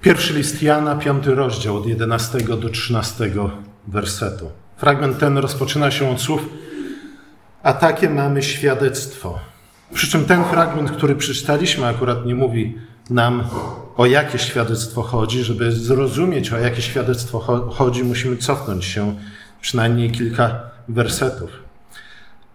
[0.00, 3.30] Pierwszy list Jana, piąty rozdział, od 11 do 13
[3.86, 4.50] wersetu.
[4.76, 6.48] Fragment ten rozpoczyna się od słów
[7.62, 9.38] a takie mamy świadectwo.
[9.94, 12.78] Przy czym ten fragment, który przeczytaliśmy, akurat nie mówi
[13.10, 13.44] nam,
[13.96, 15.44] o jakie świadectwo chodzi.
[15.44, 17.38] Żeby zrozumieć, o jakie świadectwo
[17.70, 19.16] chodzi, musimy cofnąć się
[19.60, 21.50] przynajmniej kilka wersetów.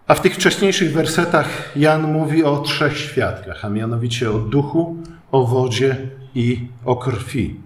[0.06, 4.96] A w tych wcześniejszych wersetach Jan mówi o trzech świadkach, a mianowicie o duchu,
[5.32, 5.96] o wodzie
[6.34, 7.60] i o krwi.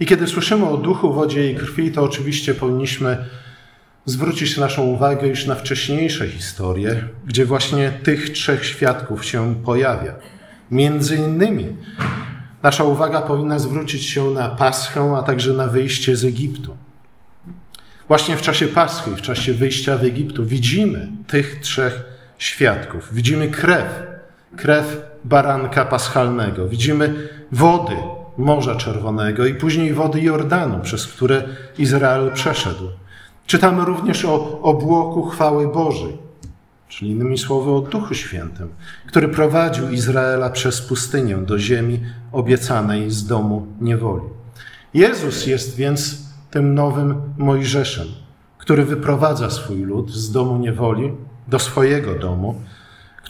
[0.00, 3.24] I kiedy słyszymy o duchu, wodzie i krwi, to oczywiście powinniśmy
[4.04, 10.14] zwrócić naszą uwagę już na wcześniejsze historie, gdzie właśnie tych trzech świadków się pojawia.
[10.70, 11.66] Między innymi
[12.62, 16.76] nasza uwaga powinna zwrócić się na Paschę, a także na wyjście z Egiptu.
[18.08, 22.02] Właśnie w czasie Paschy, w czasie wyjścia w Egiptu widzimy tych trzech
[22.38, 23.14] świadków.
[23.14, 24.09] Widzimy krew,
[24.60, 26.68] krew baranka paschalnego.
[26.68, 27.96] Widzimy wody
[28.38, 31.42] Morza Czerwonego i później wody Jordanu, przez które
[31.78, 32.88] Izrael przeszedł.
[33.46, 36.18] Czytamy również o obłoku chwały Bożej,
[36.88, 38.68] czyli innymi słowy o Duchu Świętym,
[39.06, 42.00] który prowadził Izraela przez pustynię do ziemi
[42.32, 44.24] obiecanej z domu niewoli.
[44.94, 46.18] Jezus jest więc
[46.50, 48.06] tym nowym Mojżeszem,
[48.58, 51.12] który wyprowadza swój lud z domu niewoli
[51.48, 52.54] do swojego domu,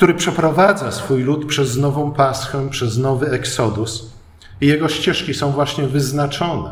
[0.00, 4.12] który przeprowadza swój lud przez nową Paschę, przez nowy Eksodus.
[4.60, 6.70] I jego ścieżki są właśnie wyznaczone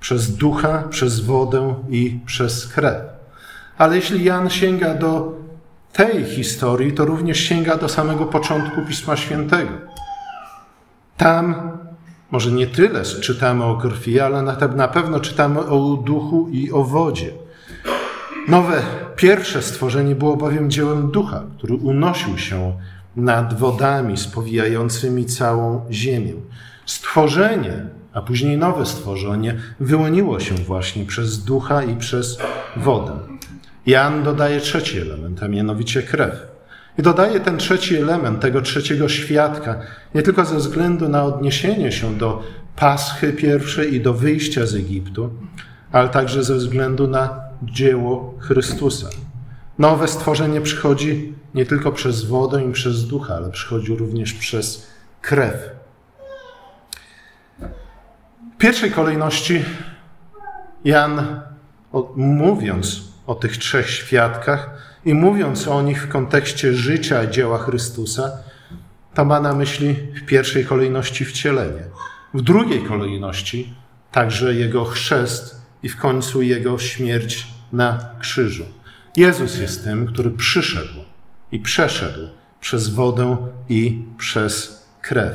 [0.00, 3.02] przez ducha, przez wodę i przez krew.
[3.78, 5.32] Ale jeśli Jan sięga do
[5.92, 9.72] tej historii, to również sięga do samego początku Pisma Świętego.
[11.16, 11.72] Tam
[12.30, 14.42] może nie tyle czytamy o krwi, ale
[14.76, 17.41] na pewno czytamy o duchu i o wodzie.
[18.48, 18.82] Nowe,
[19.16, 22.72] pierwsze stworzenie było bowiem dziełem ducha, który unosił się
[23.16, 26.32] nad wodami spowijającymi całą ziemię.
[26.86, 32.38] Stworzenie a później nowe stworzenie wyłoniło się właśnie przez ducha i przez
[32.76, 33.18] wodę.
[33.86, 36.46] Jan dodaje trzeci element, a mianowicie krew.
[36.98, 39.80] I dodaje ten trzeci element, tego trzeciego świadka,
[40.14, 42.42] nie tylko ze względu na odniesienie się do
[42.76, 45.30] Paschy pierwszej i do wyjścia z Egiptu,
[45.92, 49.08] ale także ze względu na dzieło Chrystusa.
[49.78, 54.86] Nowe stworzenie przychodzi nie tylko przez wodę i przez ducha, ale przychodzi również przez
[55.20, 55.82] krew
[58.62, 59.64] pierwszej kolejności
[60.84, 61.40] Jan,
[62.16, 64.70] mówiąc o tych trzech świadkach
[65.04, 68.30] i mówiąc o nich w kontekście życia i dzieła Chrystusa,
[69.14, 71.82] to ma na myśli w pierwszej kolejności wcielenie,
[72.34, 73.74] w drugiej kolejności
[74.12, 78.64] także jego chrzest i w końcu jego śmierć na krzyżu.
[79.16, 81.04] Jezus jest tym, który przyszedł
[81.52, 82.28] i przeszedł
[82.60, 83.36] przez wodę
[83.68, 85.34] i przez krew.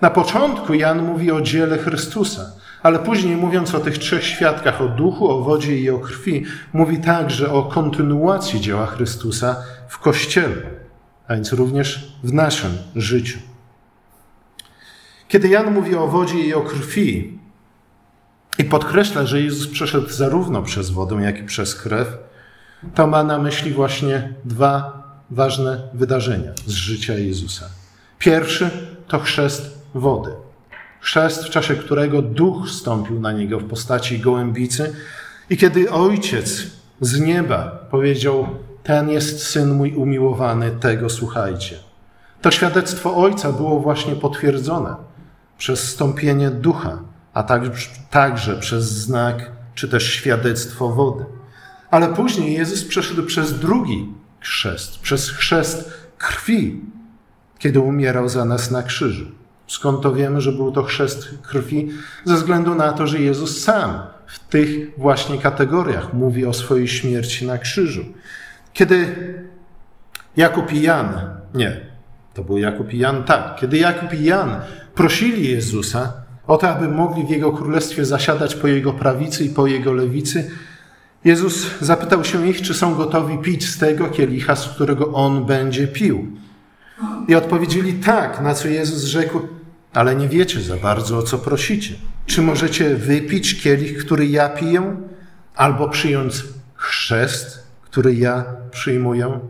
[0.00, 2.52] Na początku Jan mówi o dziele Chrystusa,
[2.82, 6.98] ale później mówiąc o tych trzech świadkach, o duchu, o wodzie i o krwi, mówi
[6.98, 9.56] także o kontynuacji dzieła Chrystusa
[9.88, 10.56] w Kościele,
[11.28, 13.38] a więc również w naszym życiu.
[15.28, 17.38] Kiedy Jan mówi o wodzie i o krwi
[18.58, 22.18] i podkreśla, że Jezus przeszedł zarówno przez wodę, jak i przez krew,
[22.94, 27.68] to ma na myśli właśnie dwa ważne wydarzenia z życia Jezusa.
[28.18, 28.70] Pierwszy
[29.08, 30.30] to chrzest wody.
[31.00, 34.94] Chrzest, w czasie którego duch stąpił na niego w postaci gołębicy,
[35.50, 36.62] i kiedy ojciec
[37.00, 38.46] z nieba powiedział:
[38.82, 41.76] Ten jest syn mój umiłowany, tego słuchajcie.
[42.42, 44.96] To świadectwo ojca było właśnie potwierdzone
[45.58, 46.98] przez stąpienie ducha,
[47.34, 47.42] a
[48.10, 51.24] także przez znak czy też świadectwo wody.
[51.90, 54.08] Ale później Jezus przeszedł przez drugi
[54.40, 56.80] chrzest, przez chrzest krwi,
[57.58, 59.26] kiedy umierał za nas na krzyżu.
[59.66, 61.90] Skąd to wiemy, że był to chrzest krwi?
[62.24, 67.46] Ze względu na to, że Jezus sam w tych właśnie kategoriach mówi o swojej śmierci
[67.46, 68.04] na krzyżu.
[68.72, 69.14] Kiedy
[70.36, 71.20] Jakub i Jan,
[71.54, 71.80] nie,
[72.34, 74.60] to był Jakub i Jan, tak, kiedy Jakub i Jan
[74.94, 79.66] prosili Jezusa o to, aby mogli w Jego królestwie zasiadać po Jego prawicy i po
[79.66, 80.50] Jego lewicy,
[81.24, 85.88] Jezus zapytał się ich, czy są gotowi pić z tego kielicha, z którego On będzie
[85.88, 86.26] pił.
[87.28, 89.40] I odpowiedzieli tak, na co Jezus rzekł,
[89.92, 91.94] ale nie wiecie za bardzo, o co prosicie.
[92.26, 94.96] Czy możecie wypić kielich, który ja piję,
[95.54, 96.34] albo przyjąć
[96.74, 99.40] chrzest, który ja przyjmuję?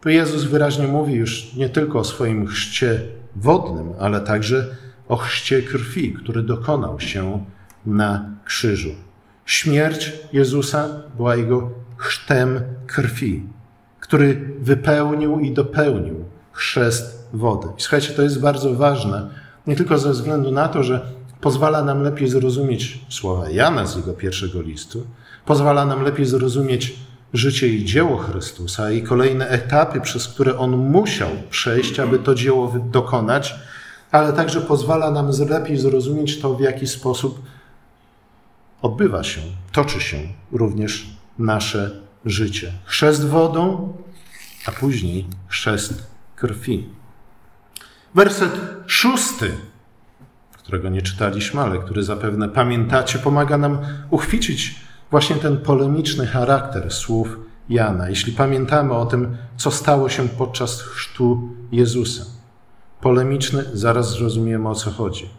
[0.00, 3.00] Tu Jezus wyraźnie mówi już nie tylko o swoim chrzcie
[3.36, 4.76] wodnym, ale także
[5.10, 7.44] o chrzcie krwi, który dokonał się
[7.86, 8.90] na krzyżu.
[9.44, 13.42] Śmierć Jezusa była jego chrztem krwi,
[14.00, 17.68] który wypełnił i dopełnił chrzest wody.
[17.78, 19.30] I słuchajcie, to jest bardzo ważne,
[19.66, 21.06] nie tylko ze względu na to, że
[21.40, 25.06] pozwala nam lepiej zrozumieć słowa Jana z jego pierwszego listu,
[25.46, 26.96] pozwala nam lepiej zrozumieć
[27.32, 32.74] życie i dzieło Chrystusa i kolejne etapy, przez które on musiał przejść, aby to dzieło
[32.90, 33.54] dokonać,
[34.10, 37.42] ale także pozwala nam lepiej zrozumieć to, w jaki sposób
[38.82, 39.40] odbywa się,
[39.72, 40.16] toczy się
[40.52, 41.06] również
[41.38, 41.90] nasze
[42.24, 42.72] życie.
[42.84, 43.92] Chrzest wodą,
[44.66, 46.88] a później chrzest krwi.
[48.14, 48.52] Werset
[48.86, 49.52] szósty,
[50.52, 53.78] którego nie czytaliśmy, ale który zapewne pamiętacie, pomaga nam
[54.10, 54.74] uchwycić
[55.10, 61.48] właśnie ten polemiczny charakter słów Jana, jeśli pamiętamy o tym, co stało się podczas chrztu
[61.72, 62.39] Jezusa.
[63.00, 65.30] Polemiczny, zaraz zrozumiemy o co chodzi.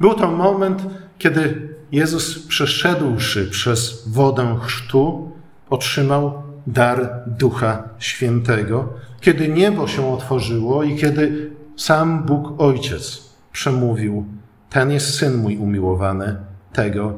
[0.00, 0.82] Był to moment,
[1.18, 5.32] kiedy Jezus przeszedłszy przez wodę chrztu,
[5.70, 13.22] otrzymał dar Ducha Świętego, kiedy niebo się otworzyło i kiedy sam Bóg Ojciec
[13.52, 14.24] przemówił:
[14.70, 16.36] Ten jest syn mój umiłowany,
[16.72, 17.14] tego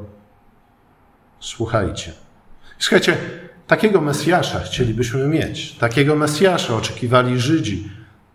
[1.41, 2.13] słuchajcie.
[2.79, 3.17] Słuchajcie,
[3.67, 5.73] takiego Mesjasza chcielibyśmy mieć.
[5.73, 7.91] Takiego Mesjasza oczekiwali Żydzi.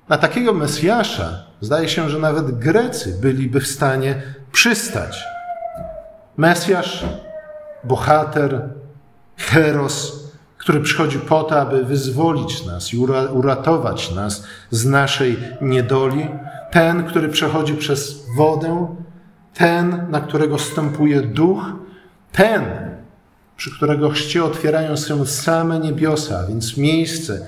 [0.09, 4.21] Na takiego Mesjasza zdaje się, że nawet Grecy byliby w stanie
[4.51, 5.23] przystać.
[6.37, 7.05] Mesjasz,
[7.83, 8.69] bohater,
[9.37, 10.21] heros,
[10.57, 12.97] który przychodzi po to, aby wyzwolić nas i
[13.33, 16.27] uratować nas z naszej niedoli.
[16.71, 18.95] Ten, który przechodzi przez wodę,
[19.53, 21.63] ten, na którego stępuje duch,
[22.31, 22.63] ten,
[23.57, 27.47] przy którego chrzcie otwierają się same niebiosa, więc miejsce,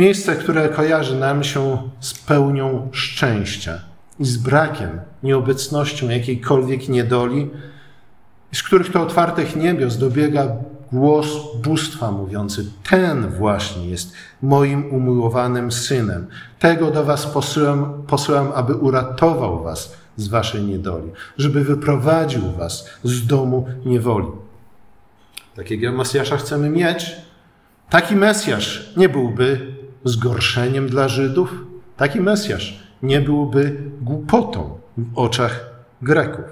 [0.00, 3.80] miejsce, które kojarzy nam się z pełnią szczęścia
[4.18, 7.50] i z brakiem, nieobecnością jakiejkolwiek niedoli,
[8.52, 10.46] z których to otwartych niebios dobiega
[10.92, 11.26] głos
[11.62, 14.12] bóstwa mówiący: Ten właśnie jest
[14.42, 16.26] moim umiłowanym synem.
[16.58, 23.26] Tego do Was posyłam, posyłam, aby uratował Was z Waszej niedoli, żeby wyprowadził Was z
[23.26, 24.28] domu niewoli.
[25.56, 27.16] Takiego Mesjasza chcemy mieć.
[27.90, 29.69] Taki Mesjasz nie byłby
[30.04, 31.54] zgorszeniem dla Żydów,
[31.96, 35.70] taki Mesjasz nie byłby głupotą w oczach
[36.02, 36.44] Greków.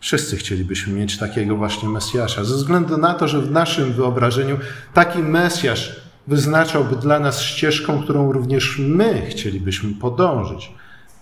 [0.00, 4.58] Wszyscy chcielibyśmy mieć takiego właśnie Mesjasza, ze względu na to, że w naszym wyobrażeniu
[4.94, 10.72] taki Mesjasz wyznaczałby dla nas ścieżką, którą również my chcielibyśmy podążyć.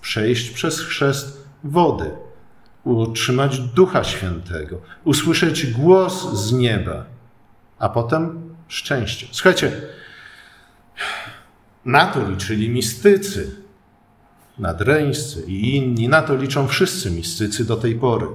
[0.00, 2.10] Przejść przez chrzest wody,
[2.84, 7.04] utrzymać Ducha Świętego, usłyszeć głos z nieba,
[7.78, 9.26] a potem szczęście.
[9.32, 9.72] Słuchajcie,
[11.88, 13.50] na to liczyli mistycy,
[14.58, 18.26] nadreńscy i inni, na to liczą wszyscy mistycy do tej pory.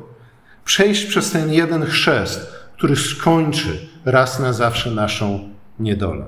[0.65, 6.25] Przejść przez ten jeden chrzest, który skończy raz na zawsze naszą niedolę.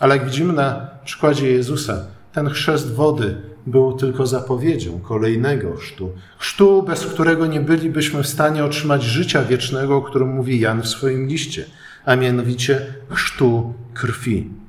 [0.00, 3.36] Ale jak widzimy na przykładzie Jezusa, ten chrzest wody
[3.66, 6.12] był tylko zapowiedzią kolejnego chrztu.
[6.38, 10.88] Chrztu, bez którego nie bylibyśmy w stanie otrzymać życia wiecznego, o którym mówi Jan w
[10.88, 11.64] swoim liście,
[12.04, 14.65] a mianowicie chrztu krwi.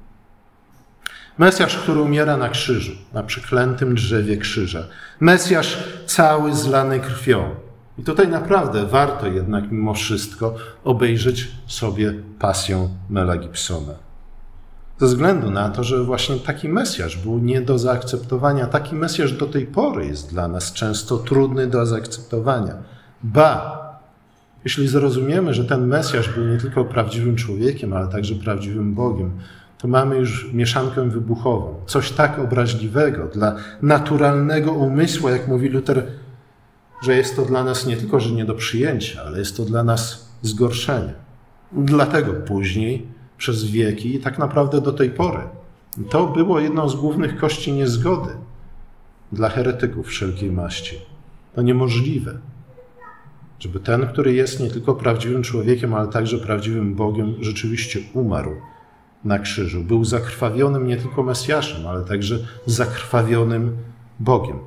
[1.38, 4.84] Mesjasz, który umiera na krzyżu, na przyklętym drzewie krzyża.
[5.20, 7.56] Mesjasz cały zlany krwią.
[7.98, 13.94] I tutaj naprawdę warto jednak mimo wszystko obejrzeć sobie pasję Mela Gibsona.
[15.00, 18.68] Ze względu na to, że właśnie taki Mesjasz był nie do zaakceptowania.
[18.68, 22.74] Taki Mesjasz do tej pory jest dla nas często trudny do zaakceptowania.
[23.24, 23.80] Ba,
[24.64, 29.32] jeśli zrozumiemy, że ten Mesjasz był nie tylko prawdziwym człowiekiem, ale także prawdziwym Bogiem,
[29.78, 31.76] to mamy już mieszankę wybuchową.
[31.86, 36.08] Coś tak obraźliwego dla naturalnego umysłu, jak mówi Luther,
[37.02, 39.84] że jest to dla nas nie tylko, że nie do przyjęcia, ale jest to dla
[39.84, 41.14] nas zgorszenie.
[41.72, 43.08] Dlatego później
[43.38, 45.42] przez wieki i tak naprawdę do tej pory.
[46.10, 48.30] To było jedną z głównych kości niezgody
[49.32, 51.02] dla heretyków wszelkiej maści.
[51.56, 52.38] To niemożliwe,
[53.60, 58.52] żeby ten, który jest nie tylko prawdziwym człowiekiem, ale także prawdziwym Bogiem, rzeczywiście umarł
[59.28, 59.84] na krzyżu.
[59.84, 63.78] Był zakrwawionym nie tylko Mesjaszem, ale także zakrwawionym
[64.20, 64.60] Bogiem.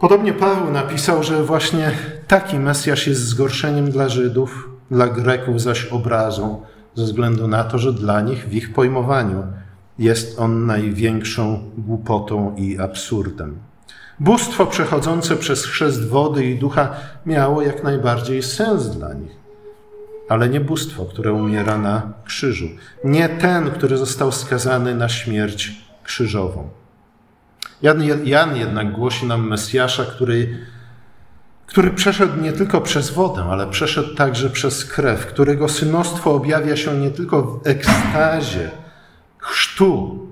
[0.00, 1.92] Podobnie Paweł napisał, że właśnie
[2.28, 6.62] taki Mesjasz jest zgorszeniem dla Żydów, dla Greków zaś obrazą,
[6.94, 9.42] ze względu na to, że dla nich w ich pojmowaniu
[9.98, 13.58] jest on największą głupotą i absurdem.
[14.20, 16.94] Bóstwo przechodzące przez chrzest wody i ducha
[17.26, 19.41] miało jak najbardziej sens dla nich,
[20.28, 22.68] ale nie bóstwo, które umiera na krzyżu,
[23.04, 25.72] nie ten, który został skazany na śmierć
[26.04, 26.68] krzyżową.
[27.82, 30.58] Jan, Jan jednak głosi nam Mesjasza, który
[31.72, 36.94] który przeszedł nie tylko przez wodę, ale przeszedł także przez krew, którego synostwo objawia się
[36.98, 38.70] nie tylko w ekstazie
[39.38, 40.26] chrztu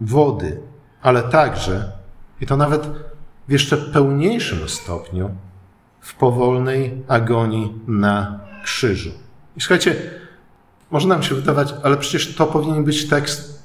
[0.00, 0.60] wody,
[1.02, 1.92] ale także,
[2.40, 2.86] i to nawet
[3.48, 5.30] w jeszcze pełniejszym stopniu,
[6.00, 9.10] w powolnej agonii na krzyżu.
[9.56, 9.96] I słuchajcie,
[10.90, 13.62] może nam się wydawać, ale przecież to powinien być tekst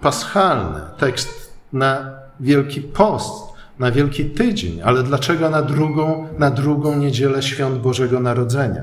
[0.00, 2.10] paschalny, tekst na
[2.40, 3.48] Wielki Post,
[3.78, 8.82] na Wielki Tydzień, ale dlaczego na drugą, na drugą niedzielę świąt Bożego Narodzenia?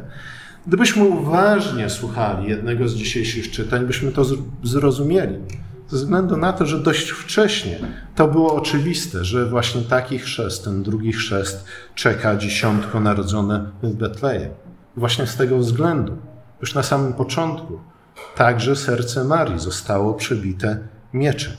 [0.68, 4.26] Gdybyśmy uważnie słuchali jednego z dzisiejszych czytań, byśmy to
[4.64, 5.36] zrozumieli.
[5.90, 7.80] Ze względu na to, że dość wcześnie
[8.16, 11.66] to było oczywiste, że właśnie taki chrzest, ten drugi chrzest,
[11.96, 14.65] czeka dziesiątko narodzone w Betlejem.
[14.98, 16.18] Właśnie z tego względu,
[16.62, 17.80] już na samym początku,
[18.36, 20.78] także serce Marii zostało przebite
[21.14, 21.54] mieczem.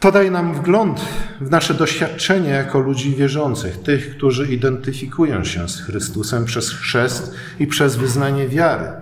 [0.00, 1.00] To daje nam wgląd
[1.40, 7.66] w nasze doświadczenie jako ludzi wierzących, tych, którzy identyfikują się z Chrystusem przez chrzest i
[7.66, 8.92] przez wyznanie wiary.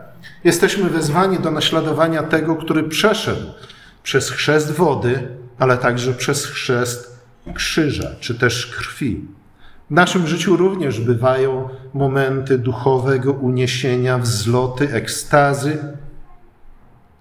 [0.44, 3.46] Jesteśmy wezwani do naśladowania tego, który przeszedł
[4.02, 7.18] przez chrzest wody, ale także przez chrzest
[7.54, 9.26] krzyża, czy też krwi.
[9.88, 15.78] W naszym życiu również bywają momenty duchowego uniesienia, wzloty, ekstazy,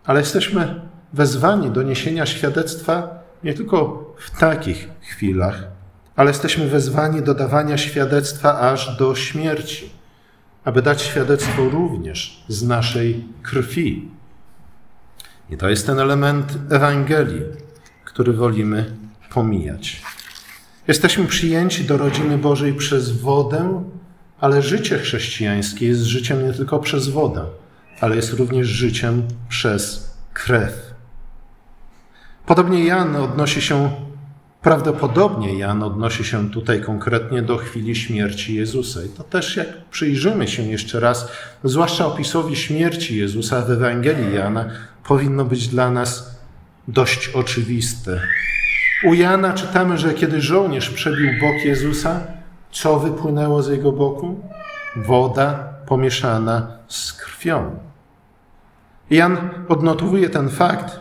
[0.05, 0.81] ale jesteśmy
[1.13, 5.63] wezwani do niesienia świadectwa nie tylko w takich chwilach,
[6.15, 9.89] ale jesteśmy wezwani do dawania świadectwa aż do śmierci,
[10.63, 14.11] aby dać świadectwo również z naszej krwi.
[15.49, 17.41] I to jest ten element Ewangelii,
[18.05, 18.95] który wolimy
[19.29, 20.01] pomijać.
[20.87, 23.83] Jesteśmy przyjęci do rodziny Bożej przez wodę,
[24.39, 27.45] ale życie chrześcijańskie jest życiem nie tylko przez wodę,
[28.01, 30.73] ale jest również życiem przez krew.
[32.45, 33.91] Podobnie Jan odnosi się,
[34.61, 39.03] prawdopodobnie Jan odnosi się tutaj konkretnie do chwili śmierci Jezusa.
[39.03, 41.31] I to też, jak przyjrzymy się jeszcze raz,
[41.63, 44.65] zwłaszcza opisowi śmierci Jezusa w Ewangelii Jana,
[45.07, 46.39] powinno być dla nas
[46.87, 48.21] dość oczywiste.
[49.03, 52.21] U Jana czytamy, że kiedy żołnierz przebił bok Jezusa,
[52.71, 54.41] co wypłynęło z jego boku?
[54.95, 57.79] Woda pomieszana z krwią.
[59.09, 60.99] Jan odnotowuje ten fakt,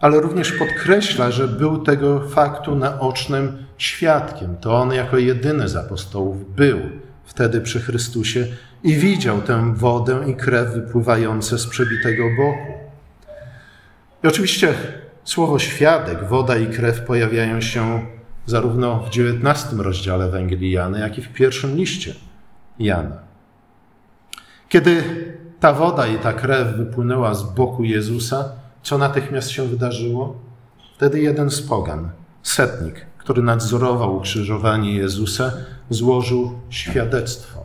[0.00, 4.56] ale również podkreśla, że był tego faktu naocznym świadkiem.
[4.56, 6.78] To on jako jedyny z apostołów był
[7.24, 8.46] wtedy przy Chrystusie
[8.82, 12.72] i widział tę wodę i krew wypływające z przebitego boku.
[14.24, 14.74] I oczywiście
[15.24, 18.06] słowo świadek, woda i krew pojawiają się
[18.46, 22.14] zarówno w XIX rozdziale Ewangelii Jana, jak i w pierwszym liście
[22.78, 23.16] Jana.
[24.68, 25.04] Kiedy
[25.60, 28.52] ta woda i ta krew wypłynęła z boku Jezusa,
[28.82, 30.36] co natychmiast się wydarzyło?
[30.96, 32.10] Wtedy jeden z pogan,
[32.42, 35.52] setnik, który nadzorował ukrzyżowanie Jezusa,
[35.90, 37.60] złożył świadectwo.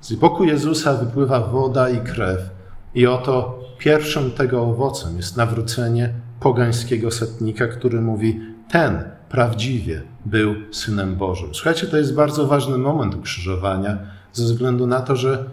[0.00, 2.40] Z boku Jezusa wypływa woda i krew,
[2.94, 11.16] i oto pierwszym tego owocem jest nawrócenie pogańskiego setnika, który mówi: Ten prawdziwie był synem
[11.16, 11.54] Bożym.
[11.54, 13.98] Słuchajcie, to jest bardzo ważny moment ukrzyżowania,
[14.32, 15.44] ze względu na to, że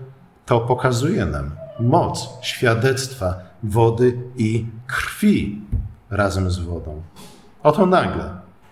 [0.46, 5.62] to pokazuje nam moc świadectwa wody i krwi
[6.10, 7.02] razem z wodą.
[7.64, 8.30] Oto nagle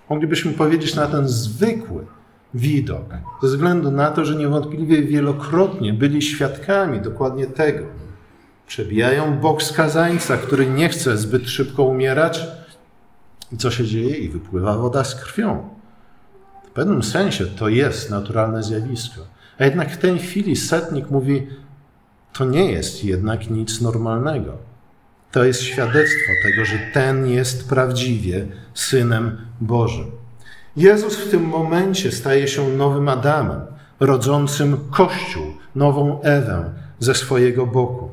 [0.09, 2.05] moglibyśmy powiedzieć na ten zwykły
[2.53, 3.05] widok,
[3.41, 7.85] ze względu na to, że niewątpliwie wielokrotnie byli świadkami dokładnie tego.
[8.67, 12.47] Przebijają bok skazańca, który nie chce zbyt szybko umierać.
[13.51, 14.17] I co się dzieje?
[14.17, 15.69] I wypływa woda z krwią.
[16.67, 19.21] W pewnym sensie to jest naturalne zjawisko.
[19.59, 21.47] A jednak w tej chwili setnik mówi,
[22.33, 24.57] to nie jest jednak nic normalnego.
[25.31, 30.11] To jest świadectwo tego, że ten jest prawdziwie synem Bożym.
[30.75, 33.61] Jezus w tym momencie staje się nowym Adamem,
[33.99, 35.45] rodzącym Kościół,
[35.75, 38.04] nową Ewę ze swojego boku.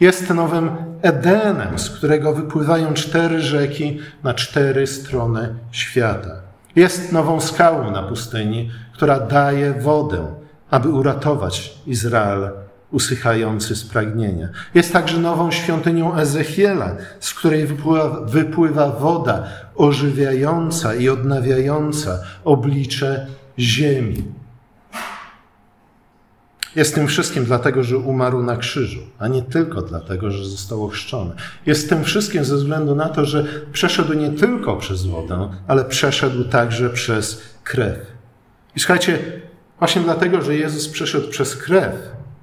[0.00, 0.70] Jest nowym
[1.02, 6.30] Edenem, z którego wypływają cztery rzeki na cztery strony świata.
[6.76, 10.26] Jest nową skałą na pustyni, która daje wodę,
[10.70, 12.50] aby uratować Izrael
[12.90, 14.48] usychający z pragnienia.
[14.74, 19.44] Jest także nową świątynią Ezechiela, z której wypływa, wypływa woda
[19.76, 23.26] ożywiająca i odnawiająca oblicze
[23.58, 24.24] ziemi.
[26.76, 31.30] Jest tym wszystkim dlatego, że umarł na krzyżu, a nie tylko dlatego, że został ochrzczony.
[31.66, 36.44] Jest tym wszystkim ze względu na to, że przeszedł nie tylko przez wodę, ale przeszedł
[36.44, 37.98] także przez krew.
[38.76, 39.18] I słuchajcie,
[39.78, 41.94] właśnie dlatego, że Jezus przeszedł przez krew,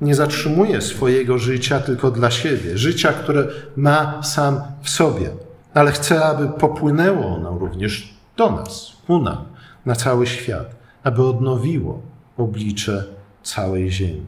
[0.01, 5.29] nie zatrzymuje swojego życia tylko dla siebie, życia, które ma sam w sobie,
[5.73, 9.45] ale chce, aby popłynęło ono również do nas, ku nam,
[9.85, 12.01] na cały świat, aby odnowiło
[12.37, 13.03] oblicze
[13.43, 14.25] całej ziemi.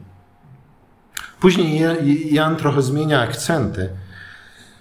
[1.40, 1.80] Później
[2.34, 3.88] Jan trochę zmienia akcenty,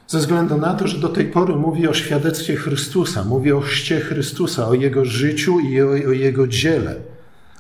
[0.08, 4.00] ze względu na to, że do tej pory mówi o świadectwie Chrystusa, mówi o chrzcie
[4.00, 6.96] Chrystusa, o Jego życiu i o, o Jego dziele.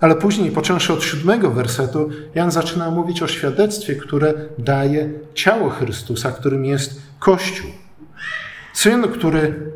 [0.01, 6.31] Ale później, począwszy od siódmego wersetu, Jan zaczyna mówić o świadectwie, które daje ciało Chrystusa,
[6.31, 7.69] którym jest Kościół.
[8.73, 9.71] Syn, który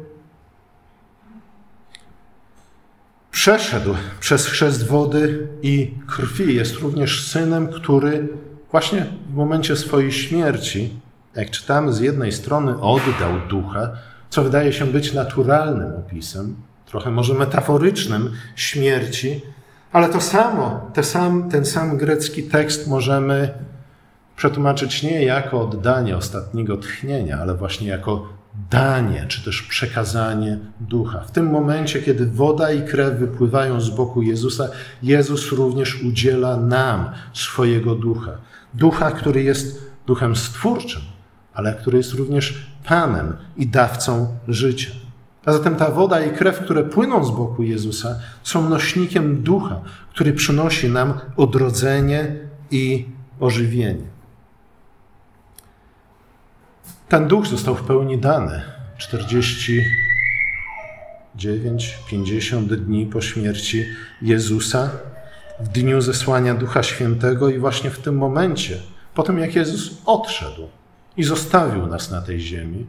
[3.40, 8.28] przeszedł przez chrzest wody i krwi, jest również synem, który
[8.72, 11.00] właśnie w momencie swojej śmierci,
[11.36, 13.90] jak czytamy, z jednej strony oddał ducha,
[14.30, 16.56] co wydaje się być naturalnym opisem,
[16.86, 19.42] trochę może metaforycznym śmierci,
[19.92, 23.54] ale to samo, ten sam, ten sam grecki tekst możemy
[24.36, 28.39] przetłumaczyć nie jako oddanie ostatniego tchnienia, ale właśnie jako
[28.70, 31.20] danie, czy też przekazanie ducha.
[31.20, 34.70] W tym momencie, kiedy woda i krew wypływają z boku Jezusa,
[35.04, 38.32] Jezus również udziela nam swojego ducha.
[38.74, 41.02] Ducha, który jest duchem stwórczym,
[41.54, 44.92] ale który jest również Panem i dawcą życia.
[45.46, 50.34] A zatem ta woda i krew, które płyną z boku Jezusa, są nośnikiem ducha, który
[50.34, 52.36] przynosi nam odrodzenie
[52.72, 53.06] i
[53.40, 54.19] ożywienie.
[57.10, 58.62] Ten duch został w pełni dany.
[58.98, 63.86] 49, 50 dni po śmierci
[64.22, 64.90] Jezusa,
[65.60, 68.78] w dniu zesłania Ducha Świętego, i właśnie w tym momencie,
[69.16, 70.68] po tym jak Jezus odszedł
[71.18, 72.86] i zostawił nas na tej ziemi,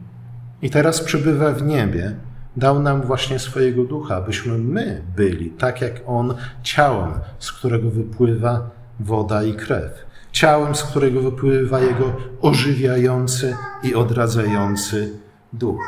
[0.61, 2.15] i teraz przybywa w niebie,
[2.57, 8.69] dał nam właśnie swojego ducha, abyśmy my byli tak jak On, ciałem, z którego wypływa
[8.99, 15.13] woda i krew ciałem, z którego wypływa jego ożywiający i odradzający
[15.53, 15.81] duch.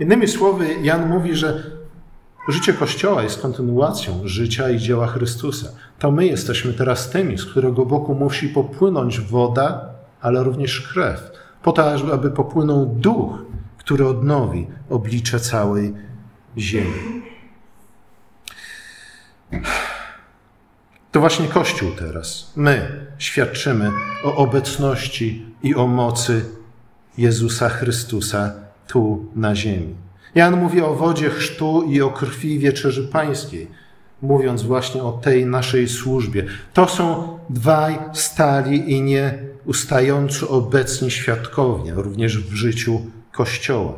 [0.00, 1.70] Innymi słowy, Jan mówi, że
[2.48, 5.68] życie Kościoła jest kontynuacją życia i dzieła Chrystusa.
[5.98, 9.88] To my jesteśmy teraz tymi, z którego boku musi popłynąć woda,
[10.20, 11.30] ale również krew,
[11.62, 13.38] po to, aby popłynął duch,
[13.78, 15.94] który odnowi oblicze całej
[16.58, 17.24] ziemi.
[21.14, 23.90] To właśnie Kościół teraz, my świadczymy
[24.24, 26.44] o obecności i o mocy
[27.18, 28.52] Jezusa Chrystusa
[28.86, 29.94] tu na ziemi.
[30.34, 33.70] Jan mówi o wodzie chrztu i o krwi wieczerzy pańskiej,
[34.22, 36.46] mówiąc właśnie o tej naszej służbie.
[36.72, 43.00] To są dwaj stali i nieustająco obecni świadkowie, również w życiu
[43.32, 43.94] Kościoła.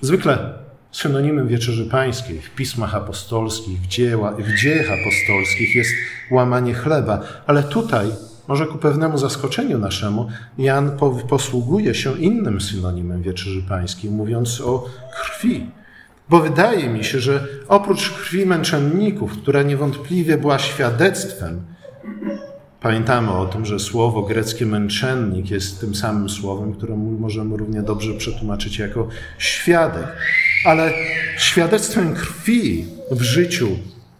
[0.00, 5.90] Zwykle synonimem Wieczerzy Pańskiej w pismach apostolskich, w, dzieła, w dziejach apostolskich jest
[6.30, 8.06] łamanie chleba, ale tutaj,
[8.48, 14.84] może ku pewnemu zaskoczeniu naszemu, Jan posługuje się innym synonimem Wieczerzy Pańskiej, mówiąc o
[15.22, 15.66] krwi.
[16.28, 21.62] Bo wydaje mi się, że oprócz krwi męczenników, która niewątpliwie była świadectwem,
[22.80, 28.14] Pamiętamy o tym, że słowo greckie męczennik jest tym samym słowem, które możemy równie dobrze
[28.14, 30.06] przetłumaczyć jako świadek
[30.64, 30.92] ale
[31.38, 33.68] świadectwem krwi w życiu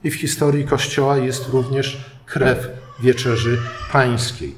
[0.04, 2.68] i w historii Kościoła jest również krew
[3.00, 3.58] wieczerzy
[3.92, 4.54] pańskiej.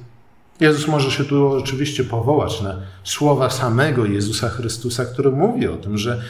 [0.61, 5.99] Jezus może się tu oczywiście powołać na słowa samego Jezusa Chrystusa, który mówi o tym,
[5.99, 6.23] że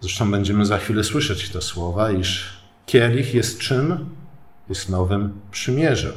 [0.00, 4.08] zresztą będziemy za chwilę słyszeć te słowa, iż kielich jest czym?
[4.68, 6.12] Jest nowym przymierzem.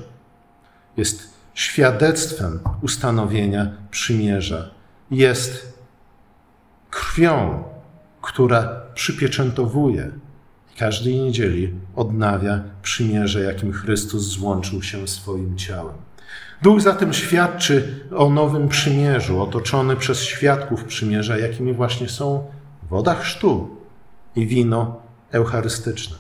[0.98, 4.70] Jest świadectwem ustanowienia przymierza.
[5.12, 5.69] Jest
[6.90, 7.64] krwią,
[8.22, 10.12] która przypieczętowuje
[10.78, 15.96] każdej niedzieli odnawia przymierze, jakim Chrystus złączył się swoim ciałem.
[16.62, 22.48] Duch zatem świadczy o nowym przymierzu, otoczony przez świadków przymierza, jakimi właśnie są
[22.90, 23.78] woda chrztu
[24.36, 26.18] i wino eucharystyczne.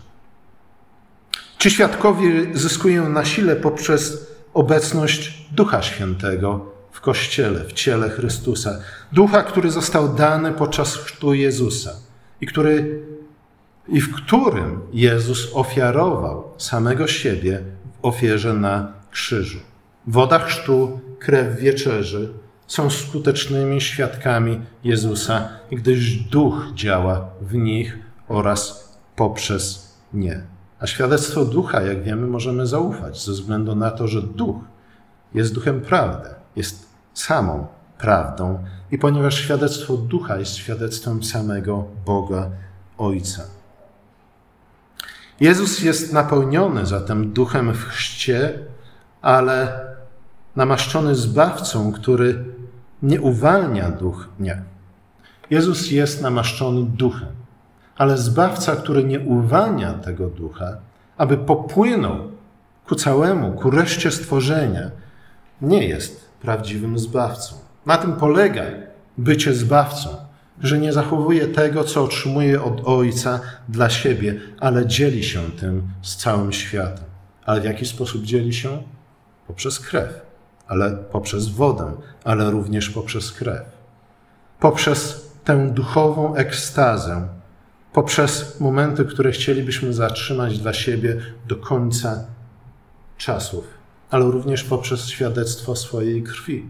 [1.57, 8.79] Ci świadkowie zyskują na sile poprzez obecność Ducha Świętego w Kościele, w ciele Chrystusa.
[9.11, 11.91] Ducha, który został dany podczas chrztu Jezusa
[12.41, 13.03] i, który,
[13.87, 17.61] i w którym Jezus ofiarował samego siebie
[18.01, 19.59] w ofierze na krzyżu.
[20.07, 22.29] Woda chrztu, krew wieczerzy
[22.67, 30.41] są skutecznymi świadkami Jezusa, gdyż Duch działa w nich oraz poprzez nie.
[30.79, 34.57] A świadectwo Ducha, jak wiemy, możemy zaufać ze względu na to, że Duch
[35.33, 36.88] jest Duchem prawdy, jest
[37.19, 42.49] samą prawdą i ponieważ świadectwo ducha jest świadectwem samego Boga
[42.97, 43.43] Ojca.
[45.39, 48.59] Jezus jest napełniony zatem duchem w chrzcie,
[49.21, 49.85] ale
[50.55, 52.45] namaszczony zbawcą, który
[53.01, 54.61] nie uwalnia duch, nie.
[55.49, 57.29] Jezus jest namaszczony duchem,
[57.97, 60.77] ale zbawca, który nie uwalnia tego ducha,
[61.17, 62.31] aby popłynął
[62.87, 64.91] ku całemu, ku reszcie stworzenia,
[65.61, 67.55] nie jest prawdziwym zbawcą.
[67.85, 68.63] Na tym polega
[69.17, 70.09] bycie zbawcą.
[70.61, 76.15] że nie zachowuje tego, co otrzymuje od Ojca dla siebie, ale dzieli się tym z
[76.15, 77.05] całym światem.
[77.45, 78.83] Ale w jaki sposób dzieli się?
[79.47, 80.21] Poprzez krew,
[80.67, 81.91] ale poprzez wodę,
[82.23, 83.61] ale również poprzez krew.
[84.59, 87.27] Poprzez tę duchową ekstazę,
[87.93, 92.25] poprzez momenty, które chcielibyśmy zatrzymać dla siebie do końca
[93.17, 93.78] czasów,
[94.09, 96.69] ale również poprzez świadectwo swojej krwi.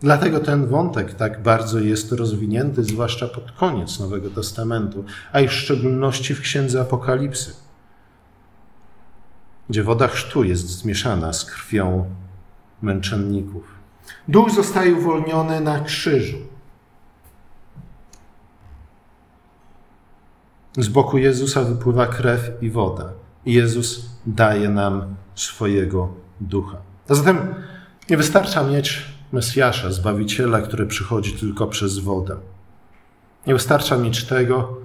[0.00, 5.52] Dlatego ten wątek tak bardzo jest rozwinięty, zwłaszcza pod koniec Nowego Testamentu, a i w
[5.52, 7.54] szczególności w Księdze Apokalipsy,
[9.70, 12.04] gdzie woda chrztu jest zmieszana z krwią
[12.82, 13.64] męczenników.
[14.28, 16.38] Duch zostaje uwolniony na krzyżu.
[20.78, 23.12] Z boku Jezusa wypływa krew i woda.
[23.46, 26.08] Jezus daje nam swojego
[26.46, 26.76] ducha.
[27.08, 27.54] A zatem
[28.10, 29.02] nie wystarcza mieć
[29.32, 32.36] Mesjasza, Zbawiciela, który przychodzi tylko przez wodę.
[33.46, 34.78] Nie wystarcza mieć tego,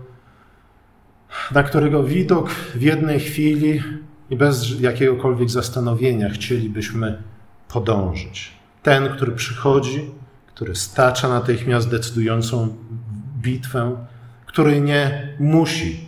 [1.52, 3.84] na którego widok w jednej chwili
[4.30, 7.24] i bez jakiegokolwiek zastanowienia chcielibyśmy
[7.68, 8.52] podążyć.
[8.84, 10.12] Ten, który przychodzi,
[10.48, 12.76] który stacza natychmiast decydującą
[13.42, 14.06] bitwę,
[14.46, 16.08] który nie musi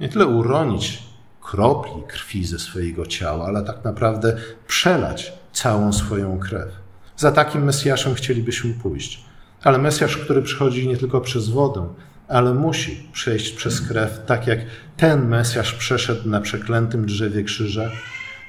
[0.00, 1.02] nie tyle uronić
[1.50, 4.36] kropli krwi ze swojego ciała, ale tak naprawdę
[4.66, 6.68] przelać całą swoją krew.
[7.16, 9.24] Za takim Mesjaszem chcielibyśmy pójść.
[9.62, 11.88] Ale Mesjasz, który przychodzi nie tylko przez wodę,
[12.28, 14.58] ale musi przejść przez krew, tak jak
[14.96, 17.90] ten Mesjasz przeszedł na przeklętym drzewie krzyża,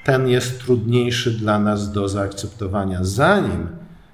[0.04, 3.68] ten jest trudniejszy dla nas do zaakceptowania, zanim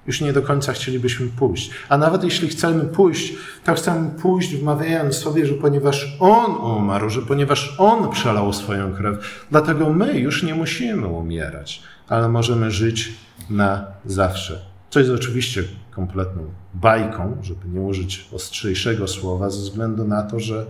[0.09, 1.71] już nie do końca chcielibyśmy pójść.
[1.89, 7.21] A nawet jeśli chcemy pójść, to chcemy pójść wmawiając sobie, że ponieważ On umarł, że
[7.21, 13.11] ponieważ On przelał swoją krew, dlatego my już nie musimy umierać, ale możemy żyć
[13.49, 14.61] na zawsze.
[14.89, 16.43] Co jest oczywiście kompletną
[16.73, 20.65] bajką, żeby nie użyć ostrzejszego słowa, ze względu na to, że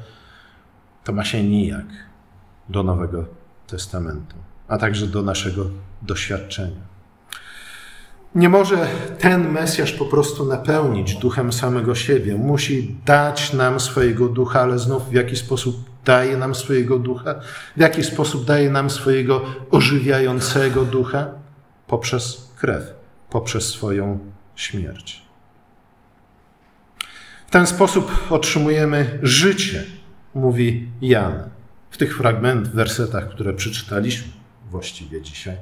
[1.04, 1.86] to ma się nijak
[2.70, 3.26] do Nowego
[3.68, 4.36] Testamentu,
[4.68, 5.66] a także do naszego
[6.02, 6.99] doświadczenia.
[8.36, 8.88] Nie może
[9.20, 12.36] ten Mesjasz po prostu napełnić duchem samego siebie.
[12.36, 17.36] Musi dać nam swojego ducha, ale znów w jaki sposób daje nam swojego ducha?
[17.78, 21.28] W jaki sposób daje nam swojego ożywiającego ducha?
[21.88, 22.84] Poprzez krew,
[23.30, 24.20] poprzes swoją
[24.56, 25.22] śmierć.
[27.48, 29.84] W ten sposób otrzymujemy życie,
[30.36, 31.50] mówi Jan
[31.90, 34.28] w tych fragment, wersetach, które przeczytaliśmy
[34.72, 35.56] właściwie dzisiaj.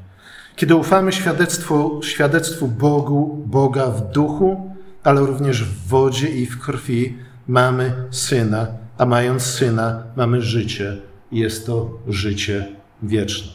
[0.58, 7.18] Kiedy ufamy świadectwu, świadectwu Bogu, Boga w duchu, ale również w wodzie i w krwi,
[7.48, 8.68] mamy syna,
[8.98, 10.98] a mając syna, mamy życie.
[11.32, 12.68] Jest to życie
[13.04, 13.52] wieczne.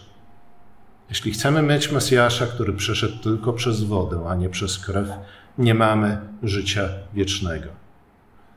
[1.08, 5.08] Jeśli chcemy mieć Mesjasza, który przeszedł tylko przez wodę, a nie przez krew,
[5.58, 7.68] nie mamy życia wiecznego.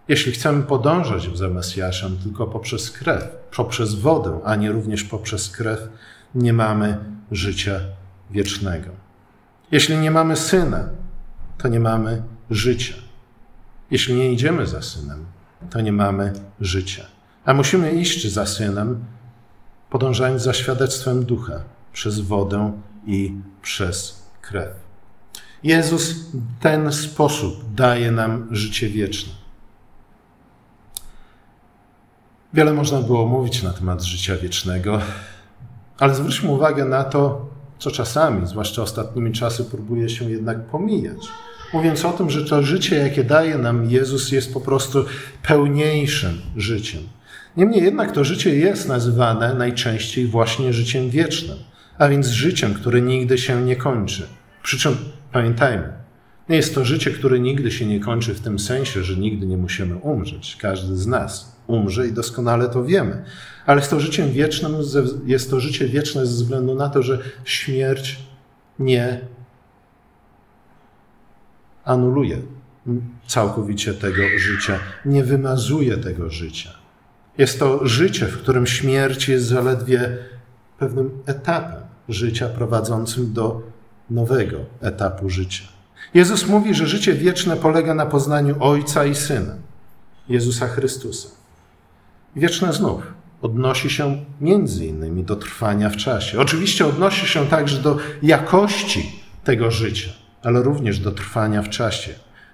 [0.07, 5.79] Jeśli chcemy podążać za Mesjaszem tylko poprzez krew, poprzez wodę, a nie również poprzez krew,
[6.35, 6.97] nie mamy
[7.31, 7.79] życia
[8.31, 8.89] wiecznego.
[9.71, 10.89] Jeśli nie mamy syna,
[11.57, 12.95] to nie mamy życia.
[13.91, 15.25] Jeśli nie idziemy za synem,
[15.69, 17.05] to nie mamy życia.
[17.45, 19.05] A musimy iść za synem,
[19.89, 22.71] podążając za świadectwem ducha przez wodę
[23.05, 24.69] i przez krew.
[25.63, 29.33] Jezus w ten sposób daje nam życie wieczne.
[32.53, 35.01] Wiele można było mówić na temat życia wiecznego,
[35.99, 41.27] ale zwróćmy uwagę na to, co czasami, zwłaszcza ostatnimi czasy, próbuje się jednak pomijać.
[41.73, 45.05] Mówiąc o tym, że to życie, jakie daje nam Jezus, jest po prostu
[45.43, 47.01] pełniejszym życiem.
[47.57, 51.57] Niemniej jednak to życie jest nazywane najczęściej właśnie życiem wiecznym,
[51.97, 54.27] a więc życiem, które nigdy się nie kończy.
[54.63, 54.97] Przy czym
[55.31, 55.93] pamiętajmy,
[56.49, 59.57] nie jest to życie, które nigdy się nie kończy w tym sensie, że nigdy nie
[59.57, 60.57] musimy umrzeć.
[60.61, 63.23] Każdy z nas umrze i doskonale to wiemy.
[63.65, 64.75] Ale jest to życiem wiecznym,
[65.25, 68.19] jest to życie wieczne ze względu na to, że śmierć
[68.79, 69.19] nie
[71.83, 72.41] anuluje
[73.27, 76.69] całkowicie tego życia, nie wymazuje tego życia.
[77.37, 80.17] Jest to życie, w którym śmierć jest zaledwie
[80.79, 83.61] pewnym etapem życia prowadzącym do
[84.09, 85.63] nowego etapu życia.
[86.13, 89.55] Jezus mówi, że życie wieczne polega na poznaniu Ojca i Syna,
[90.29, 91.29] Jezusa Chrystusa.
[92.35, 93.01] Wieczne znów
[93.41, 96.39] odnosi się między innymi do trwania w czasie.
[96.39, 100.09] Oczywiście odnosi się także do jakości tego życia,
[100.43, 102.11] ale również do trwania w czasie.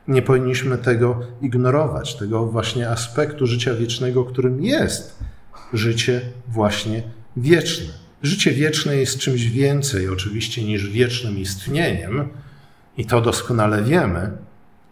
[0.07, 5.19] Nie powinniśmy tego ignorować, tego właśnie aspektu życia wiecznego, którym jest
[5.73, 7.03] życie właśnie
[7.37, 7.93] wieczne.
[8.23, 12.29] Życie wieczne jest czymś więcej, oczywiście, niż wiecznym istnieniem,
[12.97, 14.31] i to doskonale wiemy,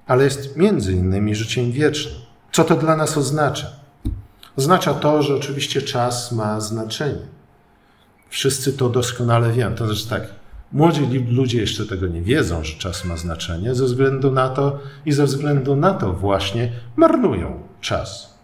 [0.08, 2.16] ale jest między innymi życiem wiecznym.
[2.52, 3.79] Co to dla nas oznacza?
[4.60, 7.22] Oznacza to, że oczywiście czas ma znaczenie.
[8.30, 9.76] Wszyscy to doskonale wiemy.
[9.76, 10.34] To znaczy tak,
[10.72, 15.12] młodzi ludzie jeszcze tego nie wiedzą, że czas ma znaczenie, ze względu na to i
[15.12, 18.40] ze względu na to właśnie marnują czas.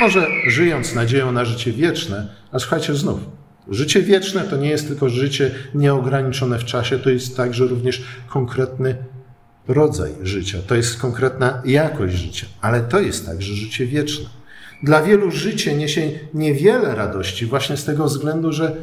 [0.00, 3.20] Może żyjąc nadzieją na życie wieczne, a słuchajcie znów,
[3.68, 8.96] życie wieczne to nie jest tylko życie nieograniczone w czasie, to jest także również konkretny
[9.68, 14.39] rodzaj życia, to jest konkretna jakość życia, ale to jest także życie wieczne.
[14.82, 18.76] Dla wielu życie niesie niewiele radości właśnie z tego względu, że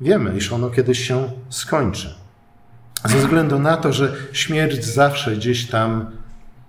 [0.00, 2.14] wiemy, iż ono kiedyś się skończy.
[3.04, 6.10] Ze względu na to, że śmierć zawsze gdzieś tam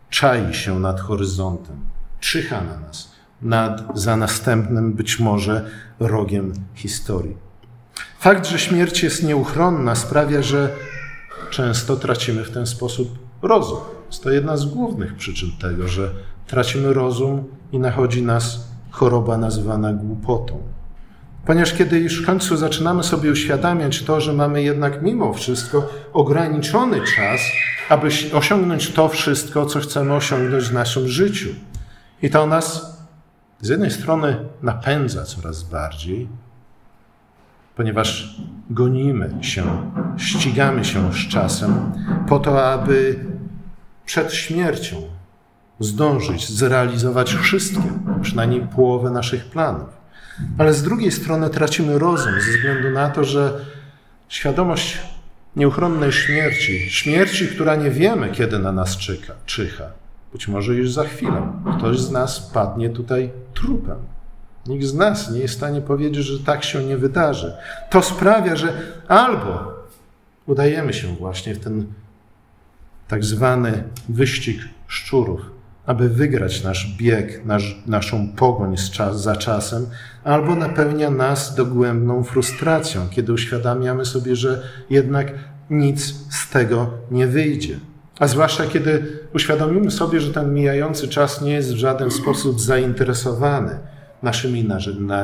[0.10, 1.76] czai się nad horyzontem,
[2.20, 3.12] czyha na nas,
[3.42, 7.38] nad, za następnym być może rogiem historii.
[8.20, 10.76] Fakt, że śmierć jest nieuchronna, sprawia, że
[11.50, 13.80] często tracimy w ten sposób rozum.
[14.08, 16.12] Jest to jedna z głównych przyczyn tego, że
[16.48, 18.68] tracimy rozum i nachodzi nas
[18.99, 20.62] choroba nazywana głupotą.
[21.45, 27.01] Ponieważ kiedy już w końcu zaczynamy sobie uświadamiać to, że mamy jednak mimo wszystko ograniczony
[27.15, 27.41] czas,
[27.89, 31.49] aby osiągnąć to wszystko, co chcemy osiągnąć w naszym życiu.
[32.21, 32.97] I to nas
[33.62, 36.27] z jednej strony napędza coraz bardziej,
[37.75, 39.63] ponieważ gonimy się,
[40.17, 41.91] ścigamy się z czasem
[42.27, 43.25] po to, aby
[44.05, 45.18] przed śmiercią
[45.80, 49.89] zdążyć zrealizować wszystkie, przynajmniej połowę naszych planów.
[50.58, 53.65] Ale z drugiej strony tracimy rozum ze względu na to, że
[54.30, 54.98] świadomość
[55.56, 59.86] nieuchronnej śmierci, śmierci, która nie wiemy, kiedy na nas czyha, czyha,
[60.32, 63.98] być może już za chwilę ktoś z nas padnie tutaj trupem.
[64.68, 67.54] Nikt z nas nie jest w stanie powiedzieć, że tak się nie wydarzy.
[67.89, 68.74] To sprawia, że
[69.08, 69.74] albo
[70.46, 71.86] udajemy się właśnie w ten
[73.08, 75.42] tak zwany wyścig szczurów,
[75.89, 79.86] aby wygrać nasz bieg, nasz, naszą pogoń czas, za czasem,
[80.23, 85.34] albo napełnia nas dogłębną frustracją, kiedy uświadamiamy sobie, że jednak
[85.69, 87.80] nic z tego nie wyjdzie.
[88.19, 93.80] A zwłaszcza kiedy uświadomimy sobie, że ten mijający czas nie jest w żaden sposób zainteresowany
[94.23, 94.67] naszymi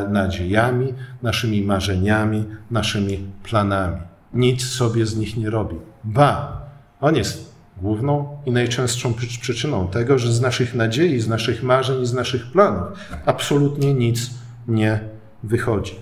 [0.10, 3.98] nadziejami, naszymi marzeniami, naszymi planami.
[4.34, 5.76] Nic sobie z nich nie robi.
[6.04, 6.62] Ba,
[7.02, 12.06] on jest główną i najczęstszą przyczyną tego, że z naszych nadziei, z naszych marzeń i
[12.06, 12.88] z naszych planów
[13.26, 14.30] absolutnie nic
[14.68, 15.00] nie
[15.44, 15.96] wychodzi.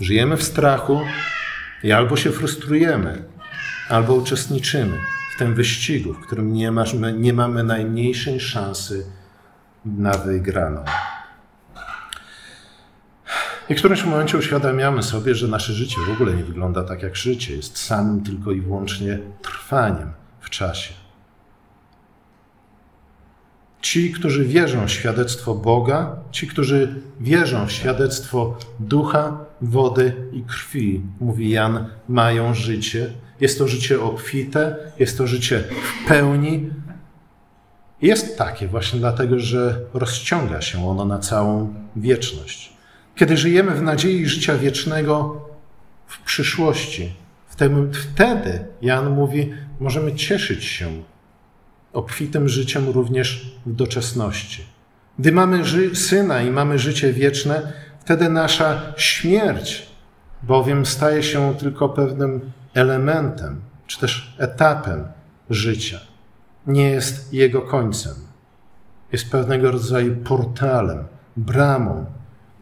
[0.00, 1.00] Żyjemy w strachu
[1.82, 3.24] i albo się frustrujemy,
[3.88, 4.98] albo uczestniczymy
[5.34, 6.72] w tym wyścigu, w którym nie,
[7.16, 9.06] nie mamy najmniejszej szansy
[9.84, 10.84] na wygraną.
[13.68, 17.16] I w którymś momencie uświadamiamy sobie, że nasze życie w ogóle nie wygląda tak jak
[17.16, 20.94] życie, jest samym tylko i wyłącznie trwaniem w czasie.
[23.80, 31.02] Ci, którzy wierzą w świadectwo Boga, ci, którzy wierzą w świadectwo ducha, wody i krwi,
[31.20, 33.10] mówi Jan, mają życie.
[33.40, 36.70] Jest to życie obfite, jest to życie w pełni.
[38.02, 42.72] Jest takie właśnie dlatego, że rozciąga się ono na całą wieczność.
[43.14, 45.42] Kiedy żyjemy w nadziei życia wiecznego
[46.06, 47.12] w przyszłości,
[47.92, 51.02] wtedy Jan mówi, możemy cieszyć się
[51.92, 54.64] obfitym życiem również w doczesności.
[55.18, 55.62] Gdy mamy
[55.94, 59.86] syna i mamy życie wieczne, wtedy nasza śmierć
[60.42, 65.04] bowiem staje się tylko pewnym elementem, czy też etapem
[65.50, 66.00] życia.
[66.66, 68.14] Nie jest jego końcem.
[69.12, 71.04] Jest pewnego rodzaju portalem,
[71.36, 72.06] bramą,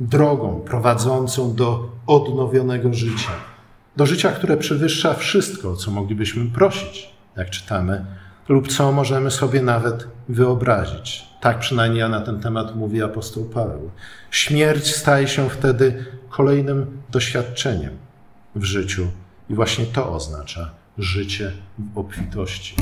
[0.01, 3.52] drogą prowadzącą do odnowionego życia
[3.97, 8.05] do życia, które przewyższa wszystko, co moglibyśmy prosić, jak czytamy,
[8.49, 11.27] lub co możemy sobie nawet wyobrazić.
[11.41, 13.91] Tak przynajmniej na ten temat mówi apostoł Paweł.
[14.31, 17.97] Śmierć staje się wtedy kolejnym doświadczeniem
[18.55, 19.09] w życiu,
[19.51, 22.75] i właśnie to oznacza życie w obfitości.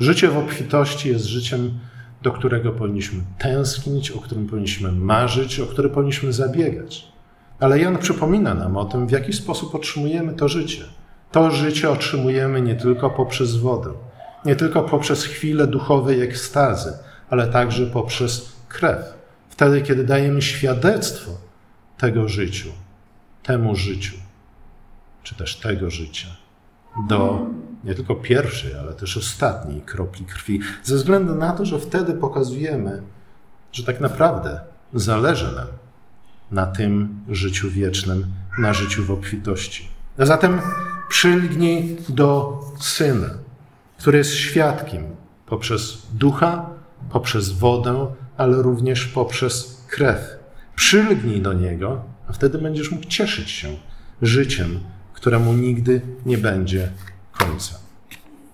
[0.00, 1.78] Życie w obfitości jest życiem,
[2.22, 7.11] do którego powinniśmy tęsknić, o którym powinniśmy marzyć, o które powinniśmy zabiegać.
[7.62, 10.84] Ale Jan przypomina nam o tym, w jaki sposób otrzymujemy to życie.
[11.32, 13.92] To życie otrzymujemy nie tylko poprzez wodę,
[14.44, 16.92] nie tylko poprzez chwilę duchowej ekstazy,
[17.30, 19.14] ale także poprzez krew.
[19.48, 21.30] Wtedy, kiedy dajemy świadectwo
[21.98, 22.68] tego życiu,
[23.42, 24.16] temu życiu,
[25.22, 26.28] czy też tego życia,
[27.08, 27.46] do
[27.84, 33.02] nie tylko pierwszej, ale też ostatniej kropli krwi, ze względu na to, że wtedy pokazujemy,
[33.72, 34.60] że tak naprawdę
[34.94, 35.81] zależy nam
[36.52, 38.26] na tym życiu wiecznym,
[38.58, 39.88] na życiu w obfitości.
[40.18, 40.60] A zatem
[41.08, 43.30] przylgnij do Syna,
[43.98, 45.04] który jest świadkiem
[45.46, 46.70] poprzez ducha,
[47.10, 50.20] poprzez wodę, ale również poprzez krew.
[50.76, 53.68] Przylgnij do Niego, a wtedy będziesz mógł cieszyć się
[54.22, 54.80] życiem,
[55.12, 56.92] któremu nigdy nie będzie
[57.32, 57.74] końca.